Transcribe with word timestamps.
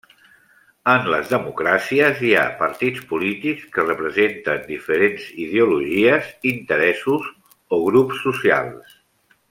En 0.93 1.03
les 1.13 1.27
democràcies 1.33 2.23
hi 2.29 2.31
ha 2.37 2.45
partits 2.61 3.03
polítics 3.11 3.69
que 3.77 3.85
representen 3.91 4.65
diferents 4.71 5.29
ideologies, 5.45 6.33
interessos 6.57 7.29
o 7.79 7.81
grups 7.91 8.27
socials. 8.29 8.99